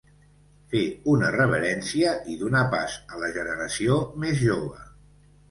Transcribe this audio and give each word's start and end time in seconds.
Fer 0.69 0.79
una 1.11 1.29
reverència 1.35 2.13
i 2.31 2.39
donar 2.41 2.65
pas 2.73 2.97
a 3.11 3.21
la 3.25 3.31
generació 3.37 4.01
més 4.27 4.43
jove. 4.43 4.83